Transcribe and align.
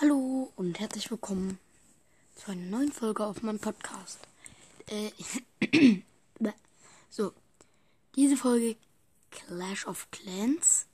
Hallo 0.00 0.52
und 0.54 0.78
herzlich 0.78 1.10
willkommen 1.10 1.58
zu 2.36 2.52
einer 2.52 2.66
neuen 2.66 2.92
Folge 2.92 3.26
auf 3.26 3.42
meinem 3.42 3.58
Podcast. 3.58 4.20
Äh, 4.86 5.10
so, 7.10 7.32
diese 8.14 8.36
Folge 8.36 8.76
Clash 9.32 9.88
of 9.88 10.08
Clans. 10.12 10.86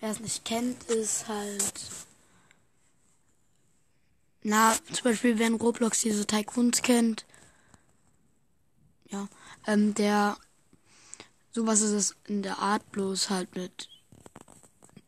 Wer 0.00 0.10
es 0.10 0.18
nicht 0.18 0.44
kennt, 0.44 0.82
ist 0.90 1.28
halt. 1.28 1.72
Na, 4.42 4.74
zum 4.92 5.04
Beispiel, 5.04 5.38
wer 5.38 5.46
in 5.46 5.54
Roblox 5.54 6.00
diese 6.00 6.26
Tycoons 6.26 6.82
kennt. 6.82 7.26
Ja, 9.08 9.28
ähm, 9.68 9.94
der. 9.94 10.36
Sowas 11.52 11.80
ist 11.80 11.92
es 11.92 12.16
in 12.26 12.42
der 12.42 12.58
Art, 12.58 12.90
bloß 12.90 13.30
halt 13.30 13.54
mit 13.54 13.88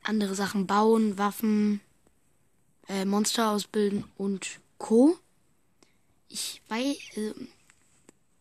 andere 0.04 0.36
Sachen 0.36 0.68
bauen, 0.68 1.18
Waffen 1.18 1.80
äh, 2.90 3.04
Monster 3.04 3.50
ausbilden 3.50 4.04
und 4.16 4.60
Co. 4.78 5.16
Ich 6.28 6.60
weiß, 6.68 6.96
äh, 7.16 7.34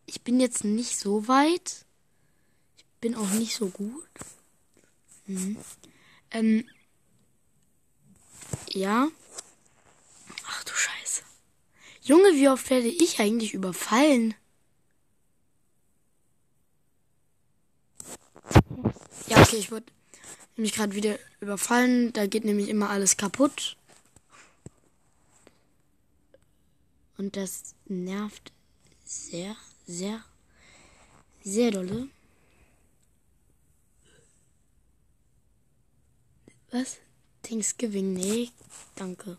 ich 0.06 0.22
bin 0.22 0.40
jetzt 0.40 0.64
nicht 0.64 0.98
so 0.98 1.28
weit. 1.28 1.86
Ich 2.76 2.84
bin 3.00 3.14
auch 3.14 3.30
nicht 3.30 3.54
so 3.54 3.68
gut. 3.68 4.08
Mhm. 5.26 5.56
Ähm, 6.32 6.68
ja. 8.70 9.08
Ach 10.46 10.64
du 10.64 10.72
Scheiße. 10.74 11.22
Junge, 12.02 12.34
wie 12.34 12.48
oft 12.48 12.68
werde 12.70 12.88
ich 12.88 13.20
eigentlich 13.20 13.54
überfallen? 13.54 14.34
Ja, 19.28 19.40
okay, 19.40 19.56
ich 19.56 19.70
wurde 19.70 19.86
nämlich 20.56 20.74
gerade 20.74 20.94
wieder 20.94 21.18
überfallen. 21.40 22.12
Da 22.12 22.26
geht 22.26 22.44
nämlich 22.44 22.68
immer 22.68 22.90
alles 22.90 23.16
kaputt. 23.16 23.76
Und 27.20 27.36
das 27.36 27.74
nervt 27.84 28.50
sehr, 29.04 29.54
sehr, 29.84 30.24
sehr 31.42 31.70
dolle. 31.70 32.08
Was? 36.70 36.96
Thanksgiving? 37.42 38.14
Nee, 38.14 38.48
danke. 38.94 39.36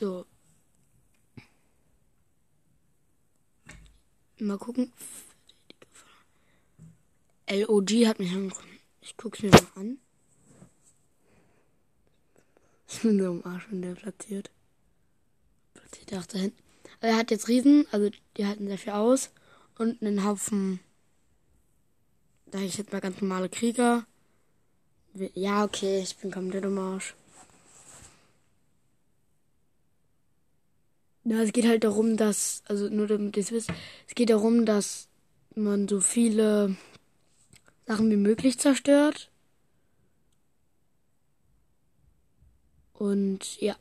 So. 0.00 0.24
Mal 4.38 4.56
gucken. 4.56 4.90
LOG 7.46 7.90
hat 8.06 8.20
mich 8.20 8.32
angerufen. 8.32 8.78
Ich 9.02 9.18
guck's 9.18 9.42
mir 9.42 9.50
mal 9.50 9.68
an. 9.74 9.98
Ich 12.88 13.02
bin 13.02 13.18
so 13.18 13.32
im 13.32 13.44
Arsch, 13.44 13.66
wenn 13.68 13.82
der 13.82 13.96
platziert. 13.96 14.50
Platziert 15.74 16.12
er 16.12 16.20
auch 16.20 16.26
da 16.26 16.38
hinten. 16.38 16.63
Er 17.04 17.16
hat 17.16 17.30
jetzt 17.30 17.48
Riesen, 17.48 17.86
also 17.90 18.10
die 18.38 18.46
halten 18.46 18.66
sehr 18.66 18.78
viel 18.78 18.94
aus. 18.94 19.30
Und 19.76 20.00
einen 20.00 20.24
Haufen, 20.24 20.80
sag 22.50 22.62
ich 22.62 22.78
jetzt 22.78 22.92
mal 22.92 23.00
ganz 23.00 23.20
normale 23.20 23.50
Krieger. 23.50 24.06
Ja, 25.34 25.64
okay, 25.64 26.00
ich 26.00 26.16
bin 26.16 26.30
komplett 26.30 26.64
im 26.64 26.78
Arsch. 26.78 27.14
Ja, 31.24 31.42
es 31.42 31.52
geht 31.52 31.66
halt 31.66 31.84
darum, 31.84 32.16
dass, 32.16 32.62
also 32.68 32.88
nur 32.88 33.06
damit 33.06 33.36
ihr 33.36 33.42
es 33.42 33.52
wisst, 33.52 33.70
es 34.08 34.14
geht 34.14 34.30
darum, 34.30 34.64
dass 34.64 35.08
man 35.54 35.88
so 35.88 36.00
viele 36.00 36.76
Sachen 37.86 38.10
wie 38.10 38.16
möglich 38.16 38.58
zerstört. 38.58 39.30
Und 42.94 43.60
ja. 43.60 43.76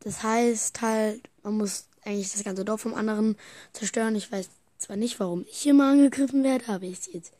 Das 0.00 0.22
heißt 0.22 0.82
halt, 0.82 1.28
man 1.42 1.56
muss 1.56 1.88
eigentlich 2.04 2.32
das 2.32 2.44
ganze 2.44 2.64
Dorf 2.64 2.82
vom 2.82 2.94
anderen 2.94 3.36
zerstören. 3.72 4.14
Ich 4.14 4.30
weiß 4.30 4.48
zwar 4.78 4.96
nicht, 4.96 5.18
warum 5.20 5.44
ich 5.48 5.58
hier 5.58 5.74
mal 5.74 5.92
angegriffen 5.92 6.44
werde, 6.44 6.68
aber 6.68 6.84
ist 6.84 7.12
jetzt 7.12 7.32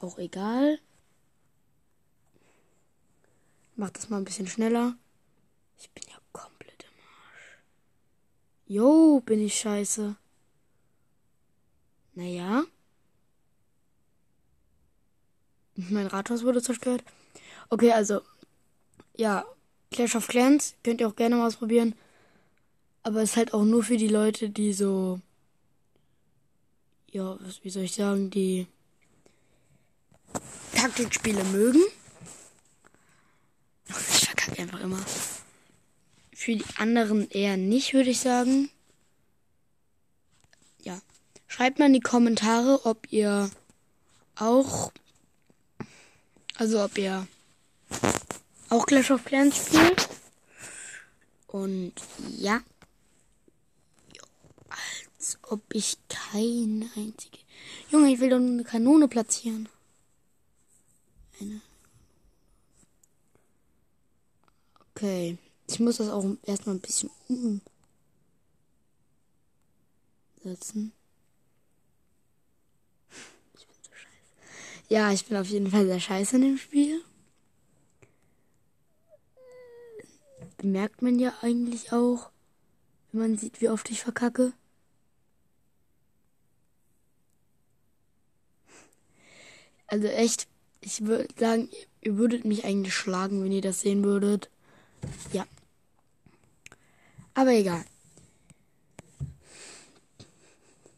auch 0.00 0.18
egal. 0.18 0.78
Mach 3.76 3.90
das 3.90 4.08
mal 4.08 4.18
ein 4.18 4.24
bisschen 4.24 4.46
schneller. 4.46 4.96
Ich 5.78 5.90
bin 5.90 6.04
ja 6.08 6.16
komplett 6.32 6.84
im 6.84 7.04
Arsch. 7.04 7.58
Jo, 8.66 9.20
bin 9.20 9.40
ich 9.40 9.58
scheiße. 9.58 10.16
Naja. 12.14 12.64
Mein 15.74 16.06
Rathaus 16.06 16.44
wurde 16.44 16.62
zerstört. 16.62 17.02
Okay, 17.68 17.92
also. 17.92 18.20
Ja, 19.16 19.44
Clash 19.94 20.16
of 20.16 20.26
Clans 20.26 20.74
könnt 20.82 21.00
ihr 21.00 21.06
auch 21.06 21.14
gerne 21.14 21.36
mal 21.36 21.46
ausprobieren. 21.46 21.94
Aber 23.04 23.22
es 23.22 23.30
ist 23.30 23.36
halt 23.36 23.54
auch 23.54 23.62
nur 23.62 23.84
für 23.84 23.96
die 23.96 24.08
Leute, 24.08 24.50
die 24.50 24.72
so. 24.72 25.20
Ja, 27.12 27.38
wie 27.62 27.70
soll 27.70 27.84
ich 27.84 27.94
sagen, 27.94 28.28
die 28.30 28.66
Taktikspiele 30.74 31.44
mögen. 31.44 31.80
Ich 33.86 34.26
verkacke 34.26 34.62
einfach 34.62 34.80
immer. 34.80 34.98
Für 36.32 36.56
die 36.56 36.64
anderen 36.78 37.30
eher 37.30 37.56
nicht, 37.56 37.92
würde 37.92 38.10
ich 38.10 38.18
sagen. 38.18 38.70
Ja. 40.80 41.00
Schreibt 41.46 41.78
mal 41.78 41.86
in 41.86 41.92
die 41.92 42.00
Kommentare, 42.00 42.84
ob 42.86 43.12
ihr 43.12 43.50
auch. 44.36 44.90
Also 46.56 46.82
ob 46.82 46.96
ihr 46.96 47.28
auch 48.74 48.86
Clash 48.86 49.10
of 49.10 49.24
Clans 49.24 49.56
spielt. 49.56 50.08
Und 51.46 51.94
ja. 52.36 52.62
Als 55.16 55.38
ob 55.42 55.62
ich 55.72 55.98
keine 56.08 56.90
einzige. 56.96 57.38
Junge, 57.90 58.12
ich 58.12 58.20
will 58.20 58.30
doch 58.30 58.38
nur 58.38 58.50
eine 58.50 58.64
Kanone 58.64 59.08
platzieren. 59.08 59.68
Eine. 61.40 61.60
Okay. 64.90 65.38
Ich 65.68 65.80
muss 65.80 65.96
das 65.96 66.10
auch 66.10 66.24
erstmal 66.42 66.74
ein 66.74 66.80
bisschen 66.80 67.10
umsetzen. 70.42 70.92
Ich 73.54 73.66
bin 73.66 73.76
so 73.82 73.90
scheiße. 73.92 74.84
Ja, 74.88 75.10
ich 75.10 75.24
bin 75.24 75.36
auf 75.38 75.48
jeden 75.48 75.70
Fall 75.70 75.86
sehr 75.86 76.00
scheiße 76.00 76.36
in 76.36 76.42
dem 76.42 76.58
Spiel. 76.58 77.02
Bemerkt 80.64 81.02
man 81.02 81.18
ja 81.18 81.30
eigentlich 81.42 81.92
auch, 81.92 82.30
wenn 83.12 83.20
man 83.20 83.36
sieht, 83.36 83.60
wie 83.60 83.68
oft 83.68 83.90
ich 83.90 84.00
verkacke. 84.00 84.54
Also 89.86 90.06
echt, 90.06 90.48
ich 90.80 91.04
würde 91.04 91.28
sagen, 91.38 91.68
ihr 92.00 92.16
würdet 92.16 92.46
mich 92.46 92.64
eigentlich 92.64 92.94
schlagen, 92.94 93.44
wenn 93.44 93.52
ihr 93.52 93.60
das 93.60 93.82
sehen 93.82 94.02
würdet. 94.04 94.48
Ja. 95.34 95.46
Aber 97.34 97.50
egal. 97.50 97.84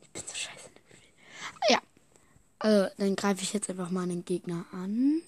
Ich 0.00 0.10
bin 0.10 0.22
so 0.28 0.34
scheiße. 0.37 0.71
Ja. 1.71 1.81
Also, 2.60 2.94
dann 2.98 3.16
greife 3.16 3.43
ich 3.43 3.53
jetzt 3.53 3.69
einfach 3.69 3.91
mal 3.91 4.04
einen 4.04 4.25
Gegner 4.25 4.65
an. 4.71 5.22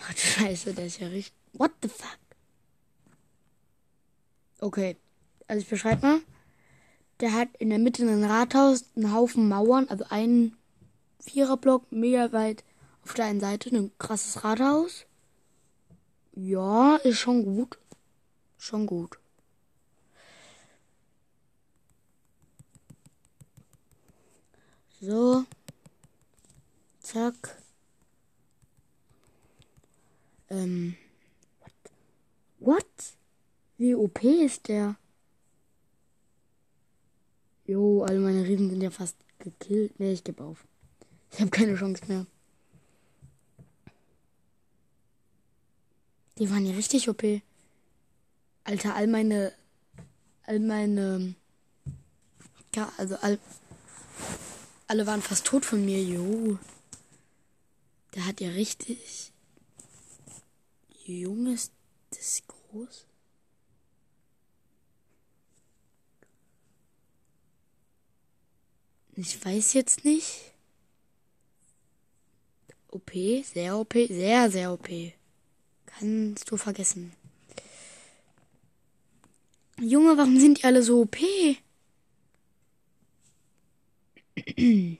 Ach 0.00 0.16
Scheiße, 0.16 0.74
der 0.74 0.86
ist 0.86 1.00
ja 1.00 1.08
richtig. 1.08 1.34
What 1.52 1.72
the 1.82 1.88
fuck? 1.88 2.18
Okay. 4.60 4.96
Also 5.48 5.62
ich 5.62 5.68
beschreibe 5.68 6.06
mal. 6.06 6.20
Der 7.20 7.32
hat 7.32 7.48
in 7.58 7.70
der 7.70 7.78
Mitte 7.78 8.02
ein 8.02 8.24
Rathaus, 8.24 8.84
einen 8.94 9.14
Haufen 9.14 9.48
Mauern, 9.48 9.88
also 9.88 10.04
einen 10.10 10.56
Viererblock, 11.20 11.90
mega 11.90 12.32
weit 12.32 12.62
auf 13.02 13.14
der 13.14 13.26
einen 13.26 13.40
Seite, 13.40 13.70
ein 13.74 13.90
krasses 13.98 14.44
Rathaus. 14.44 15.06
Ja, 16.34 16.96
ist 16.96 17.18
schon 17.18 17.44
gut. 17.44 17.78
Schon 18.58 18.86
gut. 18.86 19.18
So. 25.00 25.44
Zack. 27.00 27.62
Ähm. 30.50 30.96
What? 32.58 32.86
Wie 33.78 33.94
OP 33.94 34.22
ist 34.22 34.68
der? 34.68 34.96
Jo, 37.66 38.04
alle 38.04 38.20
meine 38.20 38.44
Riesen 38.44 38.70
sind 38.70 38.80
ja 38.80 38.90
fast 38.90 39.16
gekillt. 39.38 39.98
Ne, 39.98 40.12
ich 40.12 40.24
gebe 40.24 40.42
auf. 40.42 40.64
Ich 41.32 41.40
habe 41.40 41.50
keine 41.50 41.74
Chance 41.74 42.04
mehr. 42.06 42.26
Die 46.38 46.50
waren 46.50 46.66
ja 46.66 46.74
richtig 46.74 47.08
OP. 47.08 47.24
Alter, 48.64 48.94
all 48.94 49.06
meine. 49.06 49.52
All 50.44 50.60
meine. 50.60 51.34
Ja, 52.74 52.92
also 52.98 53.16
all. 53.16 53.38
Alle 54.86 55.06
waren 55.06 55.22
fast 55.22 55.44
tot 55.46 55.64
von 55.64 55.84
mir, 55.84 56.02
jo. 56.02 56.58
Der 58.14 58.26
hat 58.26 58.40
ja 58.40 58.50
richtig. 58.50 59.32
Junge, 61.06 61.54
ist 61.54 61.72
das 62.10 62.42
groß? 62.48 63.06
Ich 69.14 69.44
weiß 69.44 69.74
jetzt 69.74 70.04
nicht. 70.04 70.52
OP, 72.88 73.12
sehr 73.44 73.78
OP, 73.78 73.94
sehr, 73.94 74.50
sehr 74.50 74.72
OP. 74.72 74.88
Kannst 75.86 76.50
du 76.50 76.56
vergessen. 76.56 77.12
Junge, 79.80 80.18
warum 80.18 80.40
sind 80.40 80.58
die 80.58 80.64
alle 80.64 80.82
so 80.82 81.02
OP? 81.02 81.16
hm. 84.56 84.98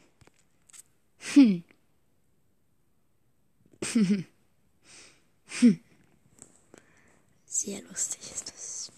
Sehr 7.58 7.80
lustig 7.84 8.20
ist 8.34 8.50
das. 8.50 8.92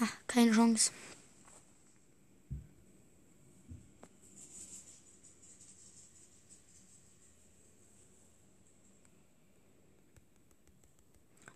Ha, 0.00 0.08
keine 0.26 0.50
Chance. 0.50 0.90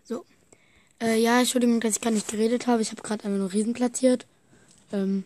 So. 0.05 0.25
Äh, 1.01 1.21
ja, 1.21 1.41
Entschuldigung, 1.41 1.81
dass 1.81 1.97
ich 1.97 2.01
gar 2.01 2.13
nicht 2.13 2.29
geredet 2.29 2.69
habe. 2.69 2.81
Ich 2.81 2.93
habe 2.93 3.03
gerade 3.03 3.25
einmal 3.25 3.41
nur 3.41 3.53
Riesen 3.53 3.73
platziert. 3.73 4.25
Ähm. 4.93 5.25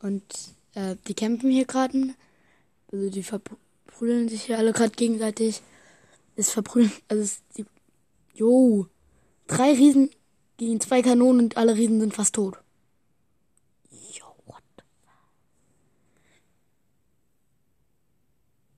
Und 0.00 0.24
äh, 0.74 0.96
die 1.06 1.14
campen 1.14 1.52
hier 1.52 1.66
gerade. 1.66 2.16
Also 2.90 3.10
die 3.10 3.22
verprügeln 3.22 4.28
sich 4.28 4.42
hier 4.42 4.58
alle 4.58 4.72
gerade 4.72 4.96
gegenseitig. 4.96 5.62
Es 6.36 6.50
verprügeln, 6.50 6.92
also 7.08 7.22
es, 7.22 7.42
die, 7.56 7.64
jo, 8.34 8.88
drei 9.46 9.72
Riesen 9.72 10.10
gegen 10.56 10.80
zwei 10.80 11.02
Kanonen 11.02 11.46
und 11.46 11.56
alle 11.56 11.76
Riesen 11.76 12.00
sind 12.00 12.14
fast 12.14 12.34
tot. 12.34 12.58
Jo, 13.90 14.24
what? 14.46 14.62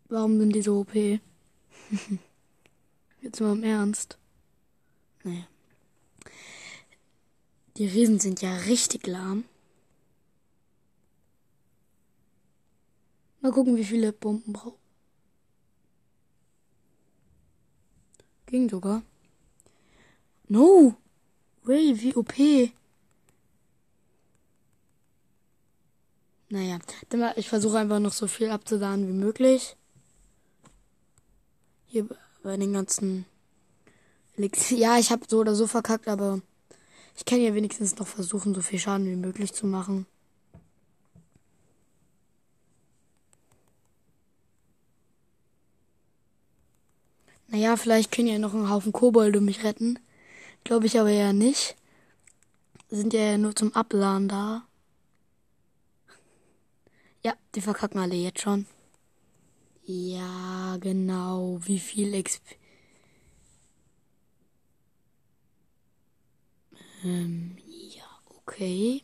Warum 0.09 0.39
sind 0.39 0.55
die 0.55 0.63
so 0.63 0.81
OP? 0.81 0.95
Jetzt 3.21 3.41
mal 3.41 3.53
im 3.53 3.63
Ernst. 3.63 4.19
Naja. 5.25 5.47
Die 7.77 7.87
Riesen 7.87 8.21
sind 8.21 8.41
ja 8.43 8.57
richtig 8.57 9.07
lahm. 9.07 9.45
Mal 13.41 13.53
gucken, 13.53 13.77
wie 13.77 13.85
viele 13.85 14.13
Bomben 14.13 14.53
braucht. 14.53 14.86
Ging 18.47 18.69
sogar. 18.71 19.03
No! 20.49 20.95
Ray, 21.65 22.01
wie 22.01 22.15
OP. 22.15 22.35
Naja, 26.49 26.79
ich 27.35 27.49
versuche 27.49 27.79
einfach 27.79 27.99
noch 27.99 28.13
so 28.13 28.29
viel 28.29 28.51
abzuladen 28.51 29.09
wie 29.09 29.13
möglich. 29.13 29.77
Hier 31.87 32.07
bei 32.43 32.57
den 32.57 32.73
ganzen 32.73 33.27
Elixier. 34.37 34.79
Ja, 34.87 34.99
ich 34.99 35.11
habe 35.11 35.27
so 35.29 35.41
oder 35.41 35.57
so 35.57 35.67
verkackt, 35.67 36.07
aber 36.07 36.41
ich 37.17 37.25
kann 37.25 37.41
ja 37.41 37.55
wenigstens 37.55 37.97
noch 37.97 38.07
versuchen, 38.07 38.55
so 38.55 38.61
viel 38.61 38.79
Schaden 38.79 39.07
wie 39.07 39.17
möglich 39.17 39.53
zu 39.55 39.67
machen. 39.67 40.07
Naja, 47.67 47.77
vielleicht 47.79 48.13
können 48.13 48.29
ja 48.29 48.39
noch 48.39 48.55
einen 48.55 48.71
Haufen 48.71 48.93
Kobolde 48.93 49.41
mich 49.41 49.65
retten. 49.65 49.99
Glaube 50.63 50.87
ich 50.87 51.01
aber 51.01 51.11
ja 51.11 51.33
nicht. 51.33 51.75
Sind 52.91 53.13
ja 53.13 53.37
nur 53.39 53.57
zum 53.57 53.75
Abladen 53.75 54.29
da. 54.29 54.65
Ja, 57.25 57.35
die 57.57 57.61
verkacken 57.61 57.99
alle 57.99 58.15
jetzt 58.15 58.41
schon. 58.41 58.67
Ja, 59.85 60.77
genau. 60.79 61.59
Wie 61.61 61.81
viel 61.81 62.23
XP. 62.23 62.57
Ähm, 67.03 67.59
ja, 67.67 68.05
okay. 68.37 69.03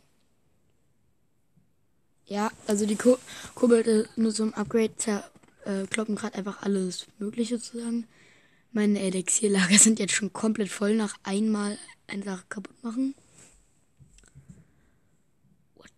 Ja, 2.26 2.49
also 2.69 2.87
die 2.87 2.94
Ko 2.94 3.19
Kobolde 3.56 4.08
nur 4.15 4.32
zum 4.32 4.55
Upgrade 4.55 4.94
zerkloppen 4.97 6.15
äh, 6.17 6.20
gerade 6.20 6.37
einfach 6.37 6.62
alles 6.62 7.08
Mögliche 7.19 7.58
sozusagen. 7.58 8.06
Meine 8.72 9.00
Elixierlager 9.00 9.78
sind 9.78 9.98
jetzt 9.98 10.14
schon 10.14 10.32
komplett 10.32 10.70
voll 10.70 10.96
nach 10.96 11.14
einmal 11.24 11.78
eine 12.06 12.22
Sache 12.24 12.44
kaputt 12.48 12.82
machen. 12.82 13.14
What? 15.76 15.90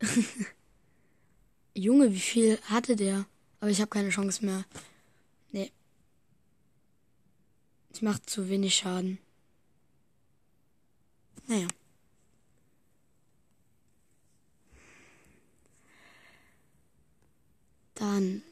Junge, 1.74 2.12
wie 2.12 2.20
viel 2.20 2.58
hatte 2.64 2.94
der? 2.94 3.24
Aber 3.60 3.70
ich 3.70 3.80
habe 3.80 3.88
keine 3.88 4.10
Chance 4.10 4.44
mehr. 4.44 4.66
Nee. 5.50 5.72
Es 7.90 8.02
macht 8.02 8.28
zu 8.28 8.50
wenig 8.50 8.74
Schaden. 8.76 9.18
Naja. 11.46 11.68
Dann 17.94 18.42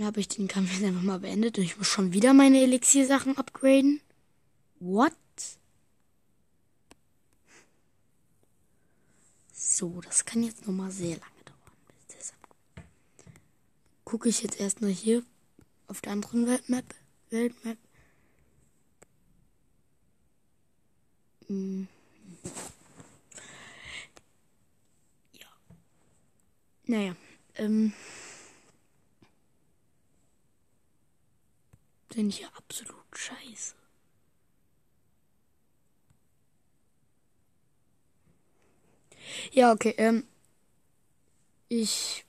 habe 0.00 0.20
ich 0.20 0.28
den 0.28 0.48
Kampf 0.48 0.72
jetzt 0.72 0.84
einfach 0.84 1.02
mal 1.02 1.20
beendet 1.20 1.58
und 1.58 1.64
ich 1.64 1.76
muss 1.76 1.86
schon 1.86 2.12
wieder 2.12 2.34
meine 2.34 2.60
Elixier-Sachen 2.62 3.36
upgraden. 3.36 4.00
What? 4.80 5.12
So, 9.52 10.00
das 10.00 10.24
kann 10.24 10.42
jetzt 10.42 10.66
noch 10.66 10.74
mal 10.74 10.90
sehr 10.90 11.16
lange 11.16 11.44
dauern. 11.44 12.86
Gucke 14.04 14.28
ich 14.28 14.42
jetzt 14.42 14.60
erstmal 14.60 14.90
hier 14.90 15.22
auf 15.86 16.00
der 16.00 16.12
anderen 16.12 16.46
Weltmap. 16.46 16.84
Weltmap. 17.30 17.78
Hm. 21.46 21.88
Ja. 25.32 25.46
Naja. 26.86 27.16
Ähm. 27.54 27.92
Ich 32.14 32.40
ja 32.40 32.48
absolut 32.56 32.96
scheiße. 33.14 33.74
Ja, 39.52 39.72
okay, 39.72 39.94
ähm. 39.96 40.24
Ich 41.68 42.26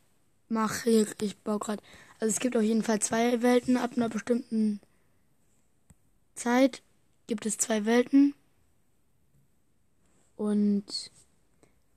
mache, 0.47 0.89
ich 1.19 1.37
baue 1.39 1.59
gerade. 1.59 1.83
Also 2.19 2.31
es 2.31 2.39
gibt 2.39 2.55
auf 2.55 2.63
jeden 2.63 2.83
Fall 2.83 3.01
zwei 3.01 3.41
Welten 3.41 3.75
ab 3.75 3.91
einer 3.95 4.07
bestimmten 4.07 4.79
Zeit. 6.35 6.81
Gibt 7.27 7.45
es 7.45 7.57
zwei 7.57 7.83
Welten. 7.85 8.33
Und 10.37 11.11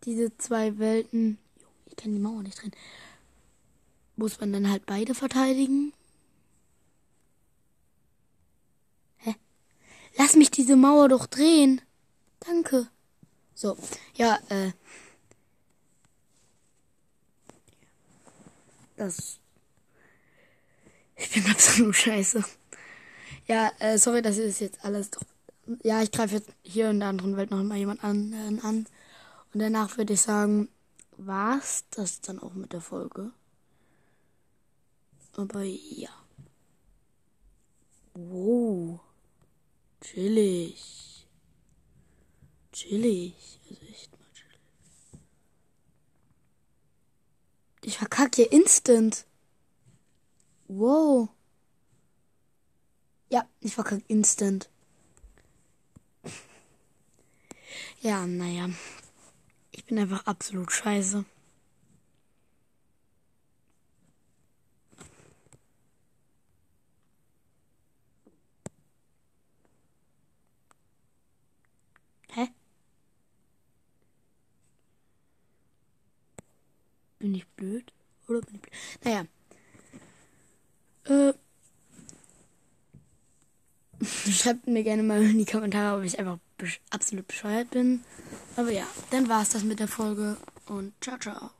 diese 0.04 0.36
zwei 0.38 0.78
Welten. 0.78 1.38
Ich 1.86 1.94
kann 1.94 2.12
die 2.12 2.18
Mauer 2.18 2.42
nicht 2.42 2.60
drin. 2.60 2.72
Muss 4.16 4.40
man 4.40 4.52
dann 4.52 4.68
halt 4.68 4.86
beide 4.86 5.14
verteidigen. 5.14 5.92
Lass 10.16 10.34
mich 10.34 10.50
diese 10.50 10.76
Mauer 10.76 11.08
doch 11.08 11.26
drehen. 11.26 11.80
Danke. 12.40 12.88
So, 13.54 13.76
ja, 14.14 14.38
äh. 14.48 14.72
Das. 18.96 19.38
Ich 21.16 21.30
bin 21.32 21.50
absolut 21.50 21.96
scheiße. 21.96 22.44
Ja, 23.46 23.70
äh, 23.78 23.98
sorry, 23.98 24.22
das 24.22 24.38
jetzt 24.38 24.84
alles 24.84 25.10
doch. 25.10 25.22
Ja, 25.82 26.02
ich 26.02 26.12
greife 26.12 26.36
jetzt 26.36 26.50
hier 26.62 26.90
in 26.90 27.00
der 27.00 27.08
anderen 27.08 27.36
Welt 27.36 27.50
noch 27.50 27.62
mal 27.62 27.76
jemand 27.76 28.02
anderen 28.04 28.60
an. 28.60 28.86
Und 29.52 29.60
danach 29.60 29.96
würde 29.96 30.14
ich 30.14 30.20
sagen, 30.20 30.68
war's 31.16 31.84
das 31.90 32.20
dann 32.20 32.38
auch 32.38 32.54
mit 32.54 32.72
der 32.72 32.80
Folge. 32.80 33.32
Aber 35.36 35.62
ja. 35.62 36.10
Wow. 38.14 39.00
Chillig. 40.06 41.26
Chillig. 42.70 43.34
Also 43.68 43.82
echt 43.86 44.12
mal 44.12 44.30
chillig. 44.32 44.60
Ich 47.82 47.98
verkacke 47.98 48.36
hier 48.36 48.52
instant. 48.52 49.26
Wow. 50.68 51.28
Ja, 53.30 53.48
ich 53.60 53.74
verkacke 53.74 54.04
instant. 54.06 54.70
Ja, 58.00 58.26
naja. 58.26 58.70
Ich 59.72 59.84
bin 59.86 59.98
einfach 59.98 60.26
absolut 60.26 60.70
scheiße. 60.70 61.24
Bin 77.26 77.34
ich 77.34 77.46
blöd? 77.56 77.92
Oder 78.28 78.40
bin 78.42 78.54
ich 78.54 78.60
blöd? 78.60 78.74
Naja. 79.02 79.26
Äh. 81.06 81.32
Schreibt 84.30 84.68
mir 84.68 84.84
gerne 84.84 85.02
mal 85.02 85.20
in 85.20 85.38
die 85.38 85.44
Kommentare, 85.44 85.98
ob 85.98 86.04
ich 86.04 86.20
einfach 86.20 86.38
besch 86.56 86.80
absolut 86.90 87.26
bescheuert 87.26 87.70
bin. 87.70 88.04
Aber 88.54 88.70
ja, 88.70 88.86
dann 89.10 89.28
war 89.28 89.42
es 89.42 89.48
das 89.48 89.64
mit 89.64 89.80
der 89.80 89.88
Folge 89.88 90.36
und 90.66 90.92
ciao, 91.00 91.18
ciao. 91.18 91.50